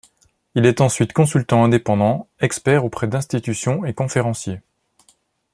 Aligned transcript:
Il 0.55 0.65
est 0.65 0.81
ensuite 0.81 1.13
consultant 1.13 1.63
indépendant, 1.63 2.27
expert 2.39 2.83
auprès 2.85 3.05
d'institutions 3.07 3.85
et 3.85 3.93
conférencier. 3.93 4.59